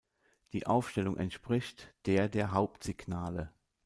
Die 0.53 0.65
Aufstellung 0.65 1.15
entspricht 1.17 1.93
der 2.07 2.27
der 2.27 2.53
Hauptsignale. 2.53 3.51